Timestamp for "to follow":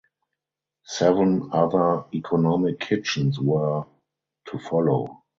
4.47-5.21